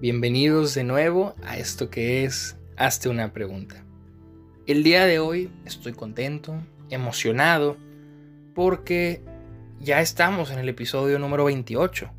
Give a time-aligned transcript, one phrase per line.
[0.00, 3.84] Bienvenidos de nuevo a esto que es Hazte una pregunta.
[4.66, 6.54] El día de hoy estoy contento,
[6.88, 7.76] emocionado,
[8.54, 9.20] porque
[9.78, 12.10] ya estamos en el episodio número 28.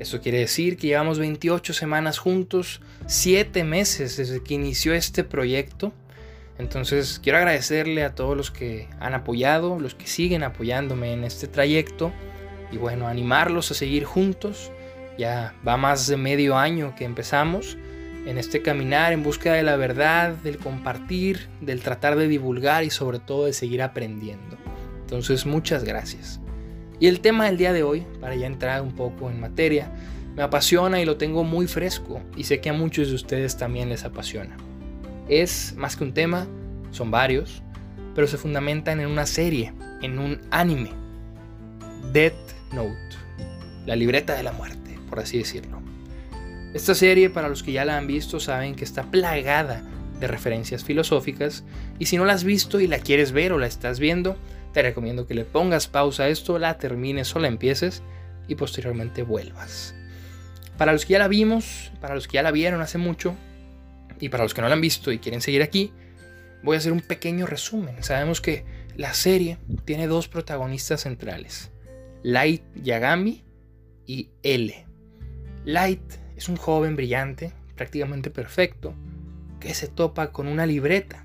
[0.00, 5.92] Esto quiere decir que llevamos 28 semanas juntos, 7 meses desde que inició este proyecto.
[6.58, 11.46] Entonces quiero agradecerle a todos los que han apoyado, los que siguen apoyándome en este
[11.46, 12.12] trayecto
[12.72, 14.72] y bueno, animarlos a seguir juntos
[15.18, 17.76] ya va más de medio año que empezamos
[18.26, 22.90] en este caminar en búsqueda de la verdad, del compartir, del tratar de divulgar y
[22.90, 24.56] sobre todo de seguir aprendiendo.
[25.00, 26.40] Entonces, muchas gracias.
[27.00, 29.90] Y el tema del día de hoy, para ya entrar un poco en materia,
[30.36, 33.88] me apasiona y lo tengo muy fresco y sé que a muchos de ustedes también
[33.88, 34.56] les apasiona.
[35.28, 36.46] Es más que un tema,
[36.90, 37.62] son varios,
[38.14, 40.90] pero se fundamentan en una serie, en un anime.
[42.12, 42.94] Death Note,
[43.84, 44.81] la libreta de la muerte
[45.12, 45.82] por así decirlo.
[46.72, 49.82] Esta serie, para los que ya la han visto, saben que está plagada
[50.18, 51.64] de referencias filosóficas
[51.98, 54.38] y si no la has visto y la quieres ver o la estás viendo,
[54.72, 58.02] te recomiendo que le pongas pausa a esto, la termines o la empieces
[58.48, 59.94] y posteriormente vuelvas.
[60.78, 63.34] Para los que ya la vimos, para los que ya la vieron hace mucho
[64.18, 65.92] y para los que no la han visto y quieren seguir aquí,
[66.62, 68.02] voy a hacer un pequeño resumen.
[68.02, 68.64] Sabemos que
[68.96, 71.70] la serie tiene dos protagonistas centrales,
[72.22, 73.44] Light Yagami
[74.06, 74.91] y L.
[75.64, 76.02] Light
[76.36, 78.94] es un joven brillante, prácticamente perfecto,
[79.60, 81.24] que se topa con una libreta,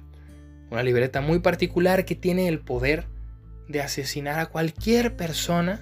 [0.69, 3.05] una libreta muy particular que tiene el poder
[3.67, 5.81] de asesinar a cualquier persona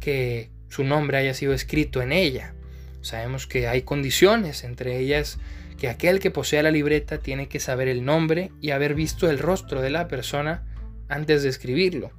[0.00, 2.54] que su nombre haya sido escrito en ella.
[3.00, 5.38] Sabemos que hay condiciones, entre ellas
[5.78, 9.38] que aquel que posea la libreta tiene que saber el nombre y haber visto el
[9.38, 10.64] rostro de la persona
[11.08, 12.12] antes de escribirlo.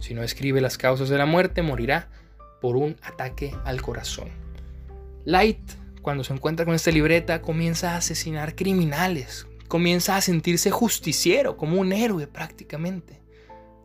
[0.00, 2.08] Si no escribe las causas de la muerte, morirá
[2.60, 4.47] por un ataque al corazón.
[5.28, 11.58] Light, cuando se encuentra con esta libreta, comienza a asesinar criminales, comienza a sentirse justiciero,
[11.58, 13.20] como un héroe prácticamente.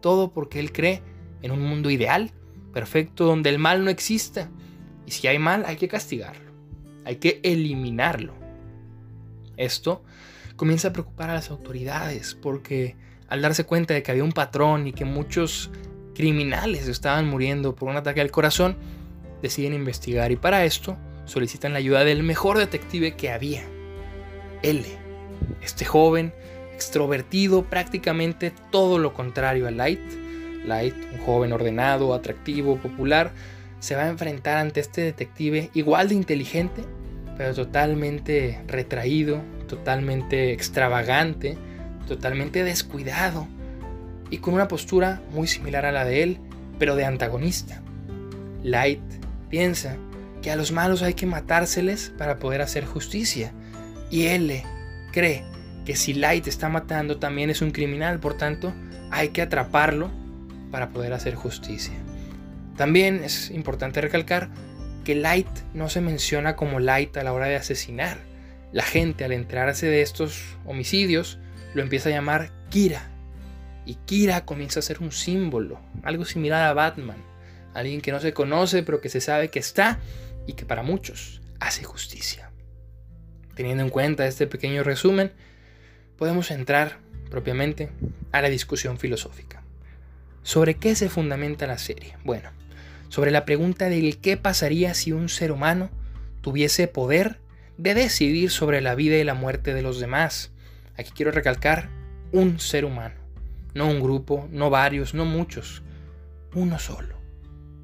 [0.02, 1.02] Todo porque él cree
[1.42, 2.32] en un mundo ideal,
[2.72, 4.50] perfecto, donde el mal no exista.
[5.06, 6.50] Y si hay mal, hay que castigarlo,
[7.04, 8.36] hay que eliminarlo.
[9.58, 10.02] Esto
[10.56, 12.96] comienza a preocupar a las autoridades porque
[13.28, 15.72] al darse cuenta de que había un patrón y que muchos
[16.16, 18.78] criminales estaban muriendo por un ataque al corazón,
[19.42, 23.64] deciden investigar y para esto solicitan la ayuda del mejor detective que había,
[24.62, 24.84] L.
[25.62, 26.34] Este joven,
[26.74, 30.02] extrovertido, prácticamente todo lo contrario a Light.
[30.66, 33.32] Light, un joven ordenado, atractivo, popular,
[33.80, 36.84] se va a enfrentar ante este detective igual de inteligente,
[37.38, 41.58] pero totalmente retraído, totalmente extravagante,
[42.08, 43.48] totalmente descuidado
[44.30, 46.38] y con una postura muy similar a la de él,
[46.80, 47.82] pero de antagonista.
[48.64, 49.02] Light
[49.50, 49.98] piensa
[50.44, 53.54] que a los malos hay que matárseles para poder hacer justicia.
[54.12, 54.62] Y él
[55.12, 55.44] cree
[55.86, 58.74] que si Light está matando también es un criminal, por tanto
[59.10, 60.12] hay que atraparlo
[60.70, 61.94] para poder hacer justicia.
[62.76, 64.50] También es importante recalcar
[65.06, 68.18] que Light no se menciona como Light a la hora de asesinar.
[68.72, 71.40] La gente al enterarse de estos homicidios
[71.74, 73.10] lo empieza a llamar Kira.
[73.86, 77.24] Y Kira comienza a ser un símbolo, algo similar a Batman.
[77.74, 80.00] Alguien que no se conoce pero que se sabe que está
[80.48, 82.52] y que para muchos hace justicia.
[83.56, 85.32] Teniendo en cuenta este pequeño resumen,
[86.18, 87.00] podemos entrar
[87.30, 87.90] propiamente
[88.32, 89.64] a la discusión filosófica.
[90.42, 92.18] ¿Sobre qué se fundamenta la serie?
[92.24, 92.50] Bueno,
[93.10, 95.90] sobre la pregunta del qué pasaría si un ser humano
[96.42, 97.40] tuviese poder
[97.78, 100.52] de decidir sobre la vida y la muerte de los demás.
[100.98, 101.90] Aquí quiero recalcar
[102.32, 103.16] un ser humano,
[103.74, 105.84] no un grupo, no varios, no muchos,
[106.54, 107.23] uno solo.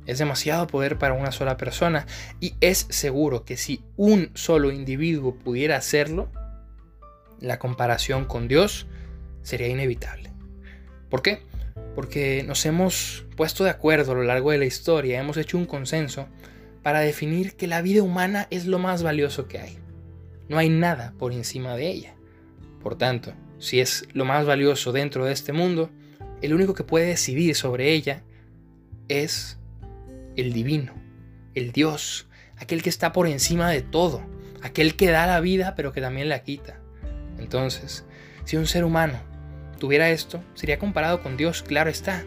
[0.09, 2.08] Es demasiado poder para una sola persona
[2.40, 6.31] y es seguro que si un solo individuo pudiera hacerlo,
[7.40, 8.88] la comparación con Dios
[9.44, 10.31] sería inevitable.
[11.12, 11.44] ¿Por qué?
[11.94, 15.67] Porque nos hemos puesto de acuerdo a lo largo de la historia, hemos hecho un
[15.67, 16.28] consenso
[16.82, 19.78] para definir que la vida humana es lo más valioso que hay.
[20.47, 22.16] No hay nada por encima de ella.
[22.82, 25.91] Por tanto, si es lo más valioso dentro de este mundo,
[26.41, 28.23] el único que puede decidir sobre ella
[29.08, 29.59] es
[30.41, 30.94] el divino,
[31.56, 32.28] el Dios,
[32.58, 34.22] aquel que está por encima de todo,
[34.62, 36.80] aquel que da la vida pero que también la quita.
[37.38, 38.06] Entonces,
[38.46, 39.20] si un ser humano
[39.80, 42.24] tuviera esto, sería comparado con Dios, claro está,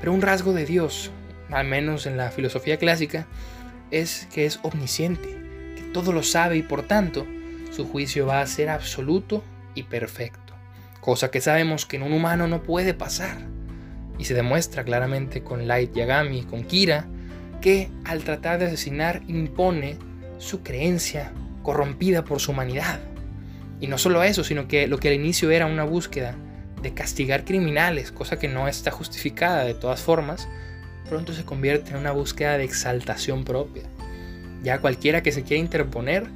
[0.00, 1.10] pero un rasgo de Dios,
[1.50, 3.26] al menos en la filosofía clásica,
[3.90, 5.28] es que es omnisciente,
[5.76, 7.26] que todo lo sabe y por tanto
[7.70, 10.54] su juicio va a ser absoluto y perfecto,
[11.00, 13.38] cosa que sabemos que en un humano no puede pasar.
[14.18, 17.06] Y se demuestra claramente con Light Yagami, con Kira,
[17.60, 19.96] que al tratar de asesinar impone
[20.38, 21.32] su creencia
[21.62, 23.00] corrompida por su humanidad.
[23.80, 26.36] Y no solo eso, sino que lo que al inicio era una búsqueda
[26.82, 30.48] de castigar criminales, cosa que no está justificada de todas formas,
[31.08, 33.84] pronto se convierte en una búsqueda de exaltación propia.
[34.62, 36.26] Ya cualquiera que se quiera interponer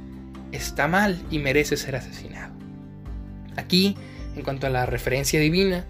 [0.51, 2.53] está mal y merece ser asesinado.
[3.55, 3.95] Aquí,
[4.35, 5.85] en cuanto a la referencia divina,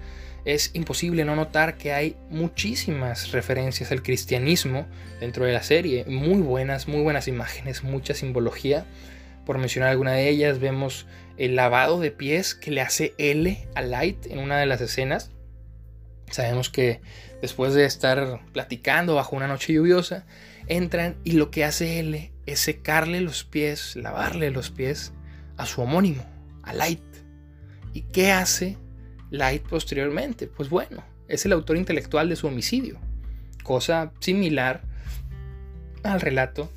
[0.46, 4.88] es imposible no notar que hay muchísimas referencias al cristianismo
[5.20, 8.86] dentro de la serie, muy buenas, muy buenas imágenes, mucha simbología.
[9.46, 11.06] Por mencionar alguna de ellas, vemos
[11.38, 15.32] el lavado de pies que le hace L a Light en una de las escenas.
[16.30, 17.02] Sabemos que
[17.42, 20.26] después de estar platicando bajo una noche lluviosa,
[20.68, 25.14] entran y lo que hace L es secarle los pies, lavarle los pies
[25.58, 26.26] a su homónimo,
[26.64, 27.02] a Light.
[27.94, 28.78] ¿Y qué hace
[29.32, 30.46] Light posteriormente?
[30.46, 33.00] Pues bueno, es el autor intelectual de su homicidio,
[33.64, 34.82] cosa similar
[36.04, 36.72] al relato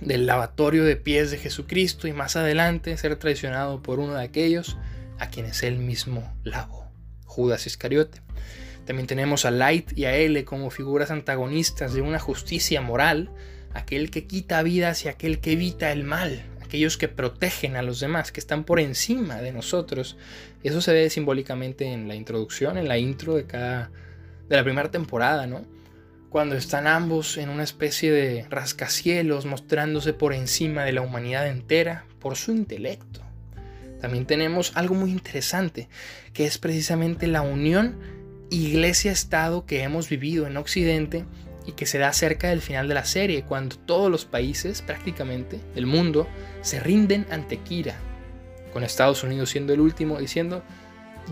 [0.00, 4.76] del lavatorio de pies de Jesucristo y más adelante ser traicionado por uno de aquellos
[5.18, 6.90] a quienes él mismo lavó,
[7.24, 8.20] Judas Iscariote.
[8.84, 13.30] También tenemos a Light y a L como figuras antagonistas de una justicia moral,
[13.72, 16.42] aquel que quita vidas y aquel que evita el mal,
[16.72, 20.16] aquellos que protegen a los demás, que están por encima de nosotros.
[20.62, 23.90] Eso se ve simbólicamente en la introducción, en la intro de cada
[24.48, 25.66] de la primera temporada, ¿no?
[26.30, 32.06] cuando están ambos en una especie de rascacielos mostrándose por encima de la humanidad entera
[32.20, 33.20] por su intelecto.
[34.00, 35.90] También tenemos algo muy interesante,
[36.32, 37.98] que es precisamente la unión
[38.48, 41.26] iglesia-estado que hemos vivido en Occidente
[41.66, 45.60] y que se da cerca del final de la serie, cuando todos los países prácticamente
[45.74, 46.26] del mundo
[46.62, 47.96] se rinden ante Kira,
[48.72, 50.62] con Estados Unidos siendo el último diciendo,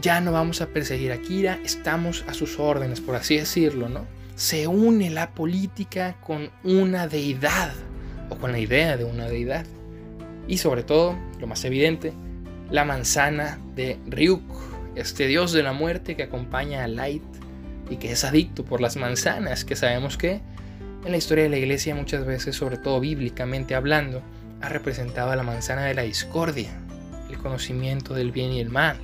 [0.01, 4.07] ya no vamos a perseguir a Kira, estamos a sus órdenes, por así decirlo, ¿no?
[4.41, 7.75] se une la política con una deidad
[8.31, 9.67] o con la idea de una deidad.
[10.49, 12.15] Y sobre todo, lo más evidente,
[12.71, 14.41] la manzana de Ryuk,
[14.97, 17.23] este dios de la muerte que acompaña a Light
[17.91, 20.41] y que es adicto por las manzanas, que sabemos que
[21.05, 24.23] en la historia de la iglesia muchas veces, sobre todo bíblicamente hablando,
[24.61, 26.71] ha representado la manzana de la discordia,
[27.29, 28.97] el conocimiento del bien y el mal,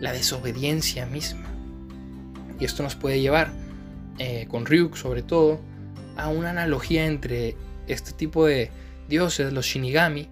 [0.00, 1.46] la desobediencia misma.
[2.58, 3.52] Y esto nos puede llevar
[4.18, 5.60] eh, con Ryuk sobre todo,
[6.16, 8.70] a una analogía entre este tipo de
[9.08, 10.28] dioses, los Shinigami,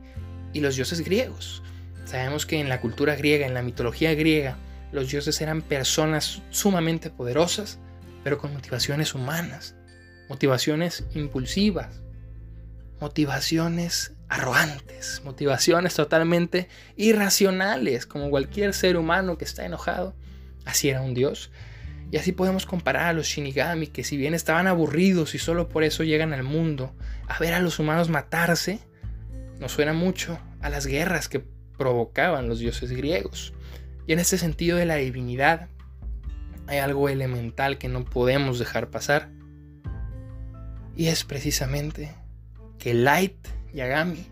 [0.52, 1.62] y los dioses griegos.
[2.04, 4.56] Sabemos que en la cultura griega, en la mitología griega,
[4.92, 7.78] los dioses eran personas sumamente poderosas,
[8.24, 9.74] pero con motivaciones humanas,
[10.28, 12.00] motivaciones impulsivas,
[13.00, 20.14] motivaciones arrogantes, motivaciones totalmente irracionales, como cualquier ser humano que está enojado.
[20.64, 21.50] Así era un dios.
[22.10, 25.84] Y así podemos comparar a los Shinigami, que si bien estaban aburridos y solo por
[25.84, 26.94] eso llegan al mundo
[27.26, 28.80] a ver a los humanos matarse,
[29.58, 31.44] nos suena mucho a las guerras que
[31.76, 33.52] provocaban los dioses griegos.
[34.06, 35.68] Y en este sentido de la divinidad,
[36.66, 39.30] hay algo elemental que no podemos dejar pasar.
[40.96, 42.14] Y es precisamente
[42.78, 43.36] que Light
[43.72, 44.26] Yagami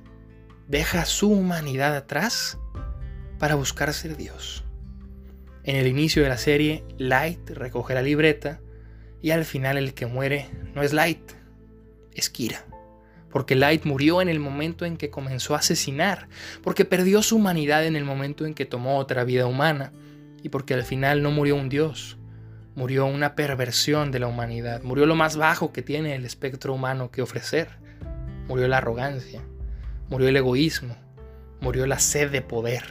[0.69, 2.59] deja su humanidad atrás
[3.39, 4.65] para buscar ser Dios.
[5.65, 8.61] En el inicio de la serie, Light recoge la libreta
[9.21, 11.33] y al final el que muere no es Light,
[12.15, 12.65] es Kira.
[13.31, 16.29] Porque Light murió en el momento en que comenzó a asesinar,
[16.63, 19.93] porque perdió su humanidad en el momento en que tomó otra vida humana
[20.43, 22.17] y porque al final no murió un dios,
[22.77, 27.11] murió una perversión de la humanidad, murió lo más bajo que tiene el espectro humano
[27.11, 27.71] que ofrecer,
[28.49, 29.43] murió la arrogancia,
[30.09, 30.97] murió el egoísmo,
[31.61, 32.85] murió la sed de poder.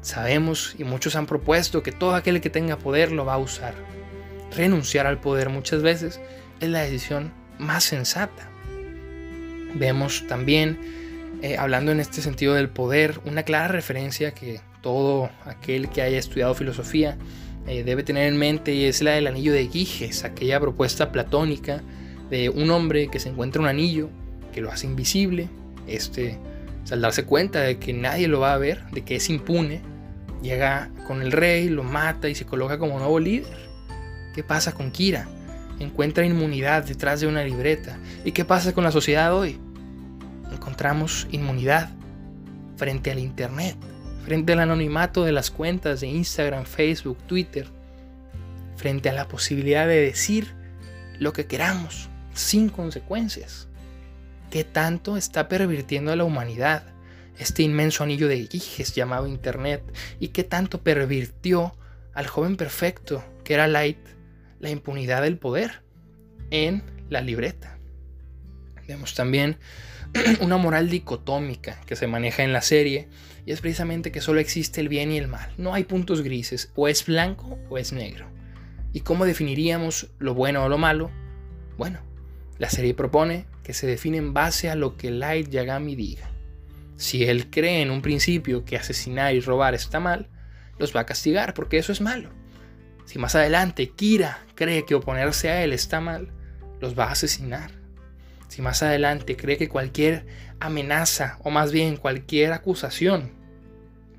[0.00, 3.74] Sabemos y muchos han propuesto que todo aquel que tenga poder lo va a usar.
[4.54, 6.20] Renunciar al poder muchas veces
[6.60, 8.50] es la decisión más sensata.
[9.74, 10.78] Vemos también,
[11.42, 16.18] eh, hablando en este sentido del poder, una clara referencia que todo aquel que haya
[16.18, 17.16] estudiado filosofía
[17.66, 21.82] eh, debe tener en mente y es la del anillo de Giges, aquella propuesta platónica
[22.28, 24.10] de un hombre que se encuentra un anillo
[24.54, 25.48] que lo hace invisible,
[25.86, 26.38] este,
[26.90, 29.82] al darse cuenta de que nadie lo va a ver, de que es impune,
[30.44, 33.56] Llega con el rey, lo mata y se coloca como nuevo líder.
[34.34, 35.26] ¿Qué pasa con Kira?
[35.80, 37.96] Encuentra inmunidad detrás de una libreta.
[38.26, 39.58] ¿Y qué pasa con la sociedad hoy?
[40.52, 41.88] Encontramos inmunidad
[42.76, 43.74] frente al Internet,
[44.26, 47.66] frente al anonimato de las cuentas de Instagram, Facebook, Twitter,
[48.76, 50.52] frente a la posibilidad de decir
[51.18, 53.66] lo que queramos sin consecuencias.
[54.54, 56.84] ¿Qué tanto está pervirtiendo a la humanidad?
[57.40, 59.82] este inmenso anillo de Giges llamado Internet
[60.20, 61.74] y que tanto pervirtió
[62.12, 63.98] al joven perfecto que era Light
[64.60, 65.82] la impunidad del poder
[66.52, 67.80] en la libreta.
[68.86, 69.58] Vemos también
[70.40, 73.08] una moral dicotómica que se maneja en la serie
[73.44, 75.52] y es precisamente que solo existe el bien y el mal.
[75.58, 78.28] No hay puntos grises, o es blanco o es negro.
[78.92, 81.10] ¿Y cómo definiríamos lo bueno o lo malo?
[81.76, 81.98] Bueno,
[82.58, 86.30] la serie propone que se define en base a lo que Light Yagami diga.
[86.96, 90.28] Si él cree en un principio que asesinar y robar está mal,
[90.78, 92.30] los va a castigar porque eso es malo.
[93.04, 96.28] Si más adelante Kira cree que oponerse a él está mal,
[96.80, 97.70] los va a asesinar.
[98.48, 100.26] Si más adelante cree que cualquier
[100.60, 103.32] amenaza o más bien cualquier acusación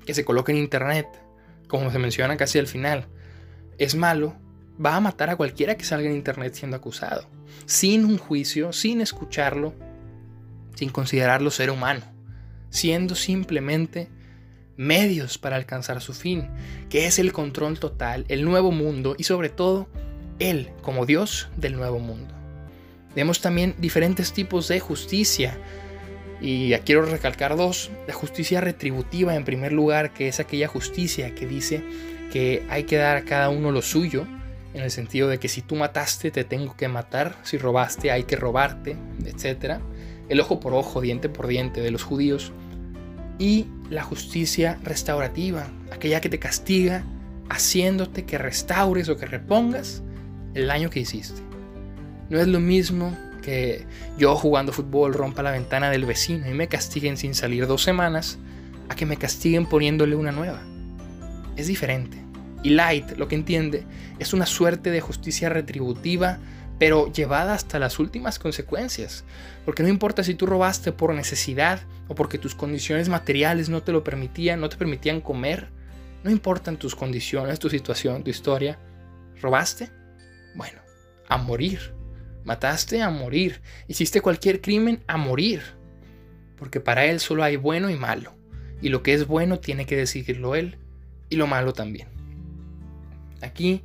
[0.04, 1.06] que se coloque en internet,
[1.68, 3.06] como se menciona casi al final,
[3.78, 4.36] es malo,
[4.84, 7.28] va a matar a cualquiera que salga en internet siendo acusado,
[7.64, 9.74] sin un juicio, sin escucharlo,
[10.74, 12.02] sin considerarlo ser humano,
[12.70, 14.08] siendo simplemente
[14.76, 16.48] medios para alcanzar su fin,
[16.90, 19.88] que es el control total, el nuevo mundo y sobre todo
[20.38, 22.34] Él como Dios del nuevo mundo.
[23.16, 25.58] Vemos también diferentes tipos de justicia.
[26.42, 27.90] Y quiero recalcar dos.
[28.06, 31.82] La justicia retributiva en primer lugar, que es aquella justicia que dice
[32.30, 34.26] que hay que dar a cada uno lo suyo,
[34.74, 38.24] en el sentido de que si tú mataste te tengo que matar, si robaste hay
[38.24, 39.80] que robarte, etc.
[40.28, 42.52] El ojo por ojo, diente por diente de los judíos.
[43.38, 47.04] Y la justicia restaurativa, aquella que te castiga
[47.48, 50.02] haciéndote que restaures o que repongas
[50.54, 51.40] el daño que hiciste.
[52.28, 53.86] No es lo mismo que
[54.18, 58.38] yo jugando fútbol rompa la ventana del vecino y me castiguen sin salir dos semanas
[58.88, 60.60] a que me castiguen poniéndole una nueva.
[61.56, 62.25] Es diferente.
[62.66, 63.86] Y Light lo que entiende
[64.18, 66.40] es una suerte de justicia retributiva,
[66.80, 69.22] pero llevada hasta las últimas consecuencias.
[69.64, 73.92] Porque no importa si tú robaste por necesidad o porque tus condiciones materiales no te
[73.92, 75.68] lo permitían, no te permitían comer.
[76.24, 78.80] No importan tus condiciones, tu situación, tu historia.
[79.40, 79.92] ¿Robaste?
[80.56, 80.80] Bueno,
[81.28, 81.94] a morir.
[82.42, 83.60] Mataste a morir.
[83.86, 85.62] Hiciste cualquier crimen a morir.
[86.56, 88.34] Porque para Él solo hay bueno y malo.
[88.82, 90.78] Y lo que es bueno tiene que decidirlo Él.
[91.30, 92.15] Y lo malo también.
[93.40, 93.84] Aquí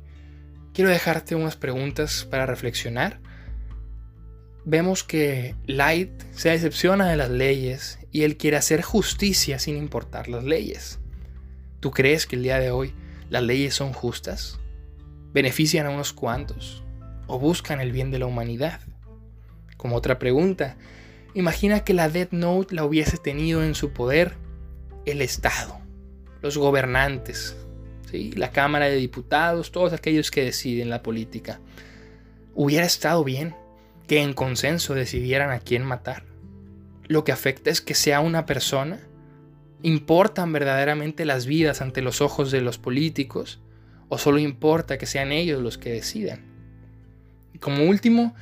[0.72, 3.20] quiero dejarte unas preguntas para reflexionar.
[4.64, 10.28] Vemos que Light se decepciona de las leyes y él quiere hacer justicia sin importar
[10.28, 10.98] las leyes.
[11.80, 12.94] ¿Tú crees que el día de hoy
[13.28, 14.60] las leyes son justas?
[15.32, 16.82] ¿Benefician a unos cuantos?
[17.26, 18.80] o buscan el bien de la humanidad.
[19.78, 20.76] Como otra pregunta,
[21.34, 24.34] imagina que la Death Note la hubiese tenido en su poder
[25.06, 25.80] el Estado,
[26.42, 27.56] los gobernantes,
[28.12, 31.60] la Cámara de Diputados, todos aquellos que deciden la política.
[32.54, 33.54] Hubiera estado bien
[34.06, 36.24] que en consenso decidieran a quién matar.
[37.06, 39.00] Lo que afecta es que sea una persona.
[39.82, 43.60] ¿Importan verdaderamente las vidas ante los ojos de los políticos?
[44.08, 46.52] ¿O solo importa que sean ellos los que decidan?
[47.62, 48.34] como último,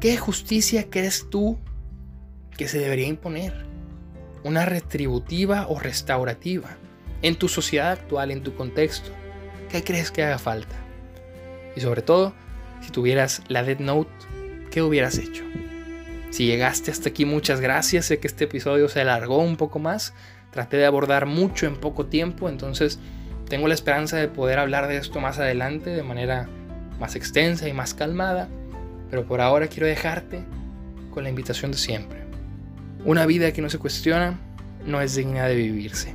[0.00, 1.58] ¿qué justicia crees tú
[2.58, 3.64] que se debería imponer?
[4.44, 6.76] ¿Una retributiva o restaurativa?
[7.22, 9.10] En tu sociedad actual, en tu contexto,
[9.70, 10.76] ¿qué crees que haga falta?
[11.74, 12.34] Y sobre todo,
[12.80, 14.10] si tuvieras la Dead Note,
[14.70, 15.44] ¿qué hubieras hecho?
[16.30, 18.06] Si llegaste hasta aquí, muchas gracias.
[18.06, 20.12] Sé que este episodio se alargó un poco más.
[20.50, 22.98] Traté de abordar mucho en poco tiempo, entonces
[23.48, 26.48] tengo la esperanza de poder hablar de esto más adelante de manera
[26.98, 28.48] más extensa y más calmada,
[29.10, 30.44] pero por ahora quiero dejarte
[31.10, 32.24] con la invitación de siempre.
[33.04, 34.38] Una vida que no se cuestiona
[34.84, 36.14] no es digna de vivirse.